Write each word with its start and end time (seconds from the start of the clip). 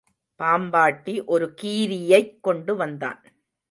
பாம்பாட்டி 0.39 1.25
ஒரு 1.25 1.53
கீரியைக் 1.61 2.39
கொண்டுவந்தான். 2.41 3.21